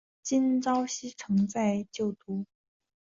[0.23, 2.47] 金昭希曾在就读。